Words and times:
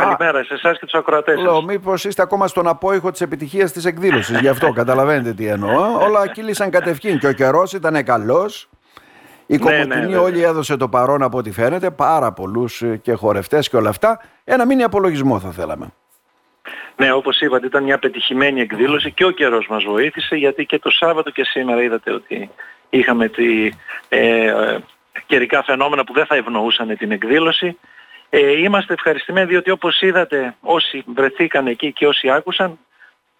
Καλημέρα 0.00 0.44
σε 0.44 0.54
εσάς 0.54 0.78
και 0.78 0.84
τους 0.84 0.94
ακροατές. 0.94 1.40
Λέω, 1.40 1.62
μήπως 1.62 2.04
είστε 2.04 2.22
ακόμα 2.22 2.46
στον 2.46 2.68
απόϊχο 2.68 3.10
της 3.10 3.20
επιτυχίας 3.20 3.72
της 3.72 3.84
εκδήλωσης. 3.84 4.40
Γι' 4.40 4.48
αυτό 4.48 4.72
καταλαβαίνετε 4.72 5.32
τι 5.32 5.46
εννοώ. 5.46 5.98
Όλα 6.04 6.28
κύλησαν 6.28 6.70
κατευθείαν 6.70 7.18
και 7.18 7.26
ο 7.26 7.32
καιρός 7.32 7.72
ήταν 7.72 8.04
καλός. 8.04 8.68
Η 9.46 9.56
ναι, 9.56 9.58
Κομωτινή 9.58 10.06
ναι, 10.06 10.16
όλη 10.16 10.42
έδωσε 10.42 10.76
το 10.76 10.88
παρόν 10.88 11.22
από 11.22 11.38
ό,τι 11.38 11.52
φαίνεται. 11.52 11.90
Πάρα 11.90 12.32
πολλούς 12.32 12.82
και 13.02 13.12
χορευτές 13.12 13.68
και 13.68 13.76
όλα 13.76 13.88
αυτά. 13.88 14.20
Ένα 14.44 14.66
μήνυμα 14.66 14.86
απολογισμό 14.86 15.40
θα 15.40 15.50
θέλαμε. 15.50 15.92
Ναι, 16.96 17.12
όπως 17.12 17.40
είπατε 17.40 17.66
ήταν 17.66 17.82
μια 17.82 17.98
πετυχημένη 17.98 18.60
εκδήλωση 18.60 19.12
και 19.12 19.24
ο 19.24 19.30
καιρός 19.30 19.66
μας 19.68 19.84
βοήθησε 19.84 20.36
γιατί 20.36 20.64
και 20.66 20.78
το 20.78 20.90
Σάββατο 20.90 21.30
και 21.30 21.44
σήμερα 21.44 21.82
είδατε 21.82 22.12
ότι 22.12 22.50
είχαμε 22.90 23.28
τη, 23.28 23.70
ε, 24.08 24.52
καιρικά 25.26 25.62
φαινόμενα 25.62 26.04
που 26.04 26.12
δεν 26.12 26.26
θα 26.26 26.34
ευνοούσαν 26.34 26.96
την 26.96 27.10
εκδήλωση. 27.10 27.78
Ε, 28.30 28.58
είμαστε 28.58 28.92
ευχαριστημένοι 28.92 29.46
διότι 29.46 29.70
όπως 29.70 30.00
είδατε 30.00 30.54
όσοι 30.60 31.04
βρεθήκαν 31.06 31.66
εκεί 31.66 31.92
και 31.92 32.06
όσοι 32.06 32.30
άκουσαν 32.30 32.78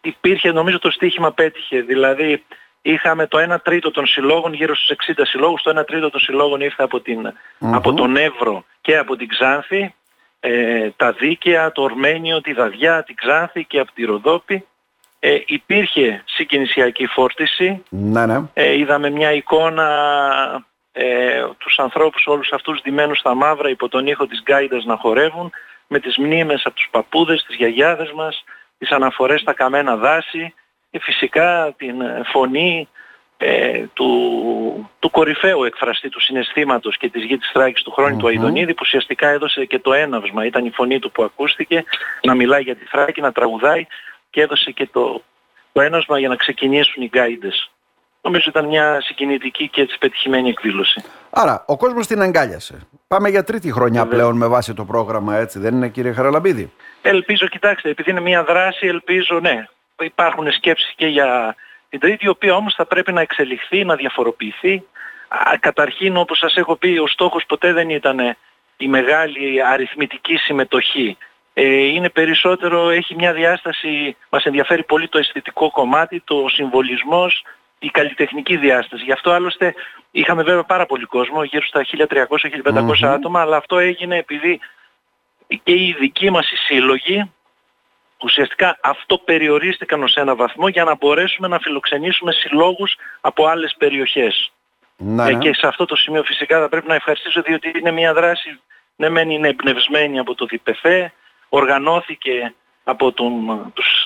υπήρχε 0.00 0.52
νομίζω 0.52 0.78
το 0.78 0.90
στίχημα 0.90 1.32
πέτυχε. 1.32 1.80
Δηλαδή 1.80 2.44
είχαμε 2.82 3.26
το 3.26 3.54
1 3.54 3.56
τρίτο 3.62 3.90
των 3.90 4.06
συλλόγων, 4.06 4.52
γύρω 4.52 4.74
στους 4.76 4.96
60 5.16 5.20
συλλόγους, 5.22 5.62
το 5.62 5.80
1 5.80 5.86
τρίτο 5.86 6.10
των 6.10 6.20
συλλόγων 6.20 6.60
ήρθε 6.60 6.82
από, 6.82 7.00
την, 7.00 7.32
από 7.58 7.94
τον 7.94 8.16
Εύρο 8.16 8.64
και 8.80 8.96
από 8.96 9.16
την 9.16 9.28
Ξάνθη, 9.28 9.94
ε, 10.40 10.90
τα 10.96 11.12
Δίκαια, 11.12 11.72
το 11.72 11.82
Ορμένιο, 11.82 12.40
τη 12.40 12.52
Δαδιά, 12.52 13.02
την 13.02 13.14
Ξάνθη 13.14 13.64
και 13.64 13.78
από 13.78 13.92
τη 13.92 14.04
Ροδόπη. 14.04 14.64
Ε, 15.22 15.38
υπήρχε 15.46 16.22
συγκινησιακή 16.26 17.06
φόρτιση. 17.06 17.82
Ναι, 17.88 18.26
ναι. 18.26 18.40
Ε, 18.52 18.78
είδαμε 18.78 19.10
μια 19.10 19.32
εικόνα 19.32 19.86
ε, 19.86 20.58
τους 20.58 20.69
ανθρώπους 21.80 22.26
όλους 22.26 22.52
αυτούς 22.52 22.82
ντυμένους 22.82 23.18
στα 23.18 23.34
μαύρα 23.34 23.68
υπό 23.68 23.88
τον 23.88 24.06
ήχο 24.06 24.26
της 24.26 24.42
γκάιντας 24.42 24.84
να 24.84 24.96
χορεύουν 24.96 25.52
με 25.86 25.98
τις 25.98 26.18
μνήμες 26.18 26.62
από 26.64 26.74
τους 26.74 26.88
παππούδες, 26.90 27.44
τις 27.44 27.56
γιαγιάδες 27.56 28.12
μας, 28.12 28.44
τις 28.78 28.90
αναφορές 28.90 29.40
στα 29.40 29.52
καμένα 29.52 29.96
δάση 29.96 30.54
και 30.90 30.98
φυσικά 31.00 31.74
την 31.76 32.00
ε, 32.00 32.22
φωνή 32.24 32.88
ε, 33.36 33.84
του, 33.92 34.90
του 34.98 35.10
κορυφαίου 35.10 35.64
εκφραστή 35.64 36.08
του 36.08 36.20
συναισθήματος 36.20 36.96
και 36.96 37.08
της 37.08 37.24
γης 37.24 37.38
της 37.38 37.50
Θράκης 37.52 37.82
του 37.82 37.90
χρόνου 37.90 38.16
του 38.16 38.28
Αιδονίδη 38.28 38.74
που 38.74 38.82
ουσιαστικά 38.82 39.28
έδωσε 39.28 39.64
και 39.64 39.78
το 39.78 39.92
έναυσμα, 39.92 40.46
ήταν 40.46 40.64
η 40.64 40.70
φωνή 40.70 40.98
του 40.98 41.10
που 41.10 41.22
ακούστηκε 41.22 41.84
να 42.22 42.34
μιλάει 42.34 42.62
για 42.62 42.76
τη 42.76 42.84
Θράκη, 42.84 43.20
να 43.20 43.32
τραγουδάει 43.32 43.86
και 44.30 44.40
έδωσε 44.40 44.70
και 44.70 44.86
το, 44.92 45.22
το 45.72 45.80
έναυσμα 45.80 46.18
για 46.18 46.28
να 46.28 46.36
ξεκινήσουν 46.36 47.02
οι 47.02 47.06
γκάιντες. 47.06 47.70
Νομίζω 48.22 48.46
ήταν 48.48 48.66
μια 48.66 49.00
συγκινητική 49.00 49.68
και 49.68 49.80
έτσι 49.80 49.98
πετυχημένη 49.98 50.48
εκδήλωση. 50.48 51.02
Άρα, 51.30 51.64
ο 51.66 51.76
κόσμος 51.76 52.06
την 52.06 52.22
αγκάλιασε. 52.22 52.86
Πάμε 53.08 53.28
για 53.28 53.44
τρίτη 53.44 53.72
χρονιά 53.72 54.06
πλέον 54.06 54.36
με 54.36 54.46
βάση 54.46 54.74
το 54.74 54.84
πρόγραμμα, 54.84 55.36
έτσι 55.36 55.58
δεν 55.58 55.74
είναι 55.74 55.88
κύριε 55.88 56.12
Χαραλαμπίδη; 56.12 56.72
Ελπίζω, 57.02 57.46
κοιτάξτε, 57.46 57.88
επειδή 57.88 58.10
είναι 58.10 58.20
μια 58.20 58.44
δράση, 58.44 58.86
ελπίζω, 58.86 59.40
ναι, 59.40 59.66
υπάρχουν 60.00 60.52
σκέψεις 60.52 60.92
και 60.96 61.06
για 61.06 61.56
την 61.88 62.00
τρίτη, 62.00 62.24
η 62.24 62.28
οποία 62.28 62.54
όμως 62.54 62.74
θα 62.74 62.86
πρέπει 62.86 63.12
να 63.12 63.20
εξελιχθεί, 63.20 63.84
να 63.84 63.94
διαφοροποιηθεί. 63.94 64.82
Καταρχήν, 65.60 66.16
όπως 66.16 66.38
σας 66.38 66.56
έχω 66.56 66.76
πει, 66.76 66.98
ο 66.98 67.06
στόχος 67.06 67.44
ποτέ 67.46 67.72
δεν 67.72 67.90
ήταν 67.90 68.36
η 68.76 68.88
μεγάλη 68.88 69.64
αριθμητική 69.64 70.36
συμμετοχή. 70.36 71.16
Ε, 71.54 71.64
είναι 71.64 72.08
περισσότερο, 72.08 72.88
έχει 72.90 73.14
μια 73.14 73.32
διάσταση, 73.32 74.16
μας 74.28 74.44
ενδιαφέρει 74.44 74.84
πολύ 74.84 75.08
το 75.08 75.18
αισθητικό 75.18 75.70
κομμάτι, 75.70 76.20
το 76.24 76.46
συμβολισμός, 76.48 77.44
η 77.82 77.88
καλλιτεχνική 77.88 78.56
διάσταση. 78.56 79.04
Γι' 79.04 79.12
αυτό 79.12 79.30
άλλωστε 79.30 79.74
είχαμε 80.10 80.42
βέβαια 80.42 80.64
πάρα 80.64 80.86
πολύ 80.86 81.04
κόσμο, 81.04 81.44
γύρω 81.44 81.66
στα 81.66 81.86
1300-1500 82.64 83.06
άτομα, 83.06 83.40
αλλά 83.40 83.56
αυτό 83.56 83.78
έγινε 83.78 84.16
επειδή 84.16 84.60
και 85.62 85.72
οι 85.72 85.96
δικοί 85.98 86.30
μας 86.30 86.50
οι 86.50 86.56
σύλλογοι 86.56 87.30
ουσιαστικά 88.22 88.78
αυτό 88.82 89.18
περιορίστηκαν 89.18 90.02
ως 90.02 90.14
ένα 90.14 90.34
βαθμό 90.34 90.68
για 90.68 90.84
να 90.84 90.96
μπορέσουμε 90.96 91.48
να 91.48 91.58
φιλοξενήσουμε 91.58 92.32
συλλόγους 92.32 92.96
από 93.20 93.46
άλλες 93.46 93.74
περιοχές. 93.78 94.52
Ναι. 94.96 95.30
Ε, 95.30 95.34
και 95.34 95.54
σε 95.54 95.66
αυτό 95.66 95.84
το 95.84 95.96
σημείο 95.96 96.22
φυσικά 96.22 96.60
θα 96.60 96.68
πρέπει 96.68 96.88
να 96.88 96.94
ευχαριστήσω 96.94 97.42
διότι 97.42 97.72
είναι 97.78 97.90
μια 97.90 98.14
δράση, 98.14 98.60
ναι 98.96 99.08
μεν 99.08 99.30
είναι 99.30 99.48
εμπνευσμένη 99.48 100.18
από 100.18 100.34
το 100.34 100.46
ΔΠΕΦΕ, 100.46 101.12
οργανώθηκε 101.48 102.54
από 102.84 103.12
τον, 103.12 103.32
τους 103.74 103.99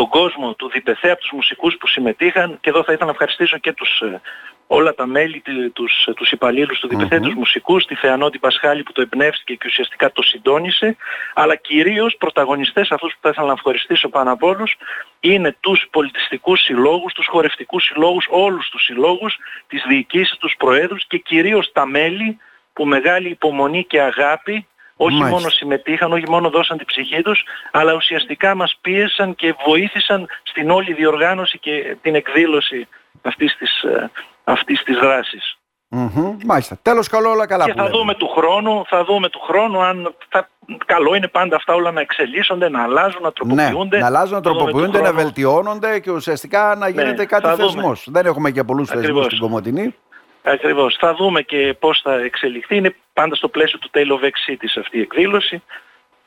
τον 0.00 0.08
κόσμο 0.08 0.54
του 0.54 0.70
ΔΠΘ, 0.74 1.04
από 1.04 1.20
τους 1.20 1.30
μουσικούς 1.32 1.76
που 1.76 1.86
συμμετείχαν 1.86 2.58
και 2.60 2.68
εδώ 2.70 2.82
θα 2.84 2.92
ήθελα 2.92 3.04
να 3.04 3.10
ευχαριστήσω 3.10 3.58
και 3.58 3.72
τους, 3.72 4.00
ε, 4.00 4.20
όλα 4.66 4.94
τα 4.94 5.06
μέλη, 5.06 5.42
τους, 5.72 6.08
τους 6.16 6.30
υπαλλήλους 6.30 6.78
του 6.78 6.88
ΔΠΘ, 6.88 7.14
mm-hmm. 7.14 7.22
τους 7.22 7.34
μουσικούς, 7.34 7.84
τη 7.84 7.94
Θεανότη 7.94 8.38
Πασχάλη 8.38 8.82
που 8.82 8.92
το 8.92 9.00
εμπνεύστηκε 9.00 9.54
και 9.54 9.66
ουσιαστικά 9.66 10.12
το 10.12 10.22
συντόνισε, 10.22 10.96
αλλά 11.34 11.56
κυρίως 11.56 12.16
πρωταγωνιστές 12.16 12.90
αυτούς 12.90 13.12
που 13.12 13.18
θα 13.20 13.28
ήθελα 13.28 13.46
να 13.46 13.52
ευχαριστήσω 13.52 14.08
πάνω 14.08 14.32
από 14.32 14.48
όλους, 14.48 14.76
είναι 15.20 15.56
τους 15.60 15.86
πολιτιστικούς 15.90 16.60
συλλόγους, 16.60 17.12
τους 17.12 17.26
χορευτικούς 17.26 17.84
συλλόγους, 17.84 18.26
όλους 18.30 18.68
τους 18.68 18.82
συλλόγους, 18.84 19.38
τις 19.66 19.84
διοικήσεις, 19.88 20.36
τους 20.38 20.54
προέδρους 20.58 21.06
και 21.06 21.18
κυρίως 21.18 21.72
τα 21.72 21.86
μέλη 21.86 22.38
που 22.72 22.84
μεγάλη 22.84 23.28
υπομονή 23.28 23.84
και 23.84 24.00
αγάπη 24.00 24.66
όχι 25.06 25.22
μόνο 25.22 25.48
συμμετείχαν, 25.48 26.12
όχι 26.12 26.28
μόνο 26.28 26.50
δώσαν 26.50 26.76
την 26.76 26.86
ψυχή 26.86 27.22
τους, 27.22 27.42
αλλά 27.70 27.94
ουσιαστικά 27.94 28.54
μας 28.54 28.78
πίεσαν 28.80 29.34
και 29.34 29.54
βοήθησαν 29.66 30.26
στην 30.42 30.70
όλη 30.70 30.92
διοργάνωση 30.92 31.58
και 31.58 31.96
την 32.02 32.14
εκδήλωση 32.14 32.88
αυτής 33.22 33.56
της, 33.56 33.82
ε, 33.82 34.10
αυτής 34.44 34.82
της 34.82 34.98
δράσης. 34.98 35.58
Mm-hmm, 35.96 36.36
μάλιστα. 36.44 36.78
Τέλος 36.82 37.08
καλό 37.08 37.30
όλα 37.30 37.46
καλά 37.46 37.64
Και 37.64 37.72
θα 37.72 37.88
δούμε 37.88 38.14
του 38.14 38.28
χρόνου, 38.28 38.84
θα 38.86 39.04
δούμε 39.04 39.28
του 39.28 39.40
χρόνου 39.40 39.82
αν 39.82 40.14
θα, 40.28 40.48
καλό 40.86 41.14
είναι 41.14 41.28
πάντα 41.28 41.56
αυτά 41.56 41.74
όλα 41.74 41.90
να 41.90 42.00
εξελίσσονται, 42.00 42.68
να 42.68 42.82
αλλάζουν, 42.82 43.22
να 43.22 43.32
τροποποιούνται. 43.32 43.96
Ναι, 43.96 44.02
να 44.02 44.06
αλλάζουν, 44.06 44.34
να 44.34 44.40
τροποποιούνται, 44.40 45.00
να 45.00 45.12
βελτιώνονται 45.12 45.98
και 45.98 46.10
ουσιαστικά 46.10 46.74
να 46.78 46.86
ναι, 46.86 46.90
γίνεται 46.90 47.16
ναι, 47.16 47.24
κάτι 47.24 47.48
θεσμός. 47.48 48.06
Δεν 48.10 48.26
έχουμε 48.26 48.50
και 48.50 48.64
πολλούς 48.64 48.88
θεσμούς 48.88 49.24
στην 49.24 49.38
Κομωτινή. 49.38 49.94
Ακριβώς. 50.42 50.96
Θα 51.00 51.14
δούμε 51.14 51.42
και 51.42 51.76
πώς 51.78 52.00
θα 52.02 52.14
εξελιχθεί. 52.14 52.76
Είναι 52.76 52.94
πάντα 53.12 53.34
στο 53.34 53.48
πλαίσιο 53.48 53.78
του 53.78 53.90
Tale 53.92 54.20
of 54.20 54.24
Exit 54.24 54.64
αυτή 54.78 54.98
η 54.98 55.00
εκδήλωση. 55.00 55.62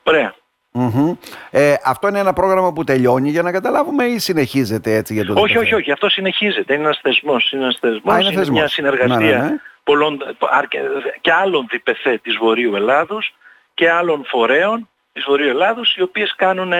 Ωραία. 0.04 0.36
Ε, 1.52 1.74
αυτό 1.84 2.08
είναι 2.08 2.20
ένα 2.20 2.34
πρόγραμμα 2.34 2.74
που 2.74 2.84
τελειώνει 2.84 3.30
για 3.30 3.42
να 3.42 3.52
καταλάβουμε 3.52 4.04
ή 4.04 4.20
συνεχίζεται 4.20 4.96
έτσι 4.96 5.14
για 5.14 5.26
το 5.26 5.34
Όχι, 5.38 5.58
όχι, 5.58 5.74
όχι. 5.74 5.92
Αυτό 5.92 6.10
συνεχίζεται. 6.10 6.74
Είναι 6.74 6.84
ένας 6.84 7.00
θεσμός. 7.02 7.52
Είναι, 7.52 7.62
ένας 7.62 7.78
θεσμός. 7.80 8.20
είναι, 8.20 8.32
είναι 8.32 8.52
μια 8.52 8.68
συνεργασία 8.68 9.18
ναι, 9.18 9.26
ναι, 9.26 9.38
ναι. 9.38 9.56
Πολλών, 9.84 10.38
και 11.22 11.32
άλλων 11.32 11.68
διπεθέ 11.70 12.18
της 12.18 12.36
Βορείου 12.36 12.76
Ελλάδος 12.76 13.36
και 13.74 13.92
άλλων 13.92 14.26
φορέων 14.26 14.90
της 15.14 15.24
Βορείου 15.28 15.50
Ελλάδος 15.50 15.96
οι 15.96 16.02
οποίες 16.02 16.36
κάνουν 16.36 16.74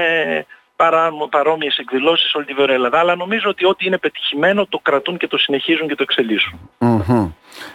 παρόμοιες 1.30 1.78
εκδηλώσεις 1.78 2.30
σε 2.30 2.38
όλη 2.38 2.46
τη 2.46 2.54
Βόρεια 2.54 2.76
Ελλάδα. 2.76 3.00
Αλλά 3.00 3.16
νομίζω 3.16 3.50
ότι 3.50 3.66
ό,τι 3.66 3.86
είναι 3.86 3.98
πετυχημένο 3.98 4.66
το 4.66 4.80
κρατούν 4.82 5.18
και 5.18 5.28
το 5.28 5.38
συνεχίζουν 5.38 5.88
και 5.88 5.96
το 5.96 6.04
εξελίσσουν. 6.04 6.60
Mm-hmm. 6.80 7.32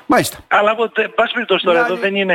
Μάλιστα. 0.06 0.38
Αλλά 0.48 0.75
πάση 1.14 1.32
περιπτώσει 1.32 1.64
τώρα, 1.64 1.78
εδώ 1.84 1.97
δεν 1.97 2.14
είναι 2.14 2.34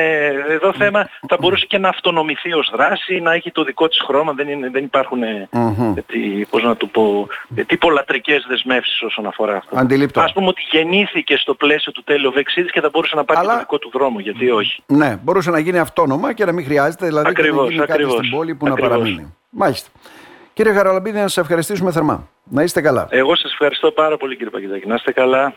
εδώ 0.49 0.73
θέμα, 0.73 1.09
θα 1.27 1.37
μπορούσε 1.39 1.65
και 1.65 1.77
να 1.77 1.89
αυτονομηθεί 1.89 2.53
ως 2.53 2.71
δράση, 2.75 3.19
να 3.19 3.33
έχει 3.33 3.51
το 3.51 3.63
δικό 3.63 3.87
της 3.87 4.01
χρώμα, 4.05 4.33
δεν, 4.33 4.49
είναι, 4.49 4.69
δεν 4.69 4.83
υπάρχουν 4.83 5.21
mm-hmm. 5.51 5.93
τι, 6.05 6.45
πώς 6.49 6.63
να 6.63 6.75
το 6.75 6.85
πω, 6.85 7.27
τυπολατρικές 7.65 8.45
δεσμεύσεις 8.47 9.01
όσον 9.01 9.25
αφορά 9.25 9.55
αυτό. 9.55 9.77
Αντιλήπτω. 9.77 10.21
Ας 10.21 10.33
πούμε 10.33 10.47
ότι 10.47 10.61
γεννήθηκε 10.71 11.37
στο 11.37 11.53
πλαίσιο 11.53 11.91
του 11.91 12.03
τέλειο 12.03 12.31
Βεξίδης 12.31 12.71
και 12.71 12.81
θα 12.81 12.89
μπορούσε 12.89 13.15
να 13.15 13.23
πάρει 13.23 13.39
Αλλά... 13.39 13.53
το 13.53 13.59
δικό 13.59 13.77
του 13.77 13.89
δρόμο, 13.93 14.19
γιατί 14.19 14.49
όχι. 14.49 14.83
Ναι, 14.85 15.19
μπορούσε 15.23 15.49
να 15.49 15.59
γίνει 15.59 15.79
αυτόνομα 15.79 16.33
και 16.33 16.45
να 16.45 16.51
μην 16.51 16.65
χρειάζεται, 16.65 17.05
δηλαδή 17.05 17.29
ακριβώς, 17.29 17.63
να 17.63 17.71
γίνει 17.71 17.81
ακριβώς, 17.81 18.13
κάτι 18.13 18.25
στην 18.25 18.37
πόλη 18.37 18.55
που 18.55 18.65
ακριβώς. 18.67 18.89
να 18.89 18.95
παραμείνει. 18.95 19.33
Μάλιστα. 19.49 19.89
Κύριε 20.53 20.73
Χαραλαμπίδη, 20.73 21.15
να 21.17 21.27
σας 21.27 21.37
ευχαριστήσουμε 21.37 21.91
θερμά. 21.91 22.27
Να 22.43 22.63
είστε 22.63 22.81
καλά. 22.81 23.07
Εγώ 23.09 23.35
σας 23.35 23.51
ευχαριστώ 23.51 23.91
πάρα 23.91 24.17
πολύ 24.17 24.35
κύριε 24.35 24.49
Παγκητάκη. 24.49 24.87
Να 24.87 24.95
είστε 24.95 25.11
καλά. 25.11 25.53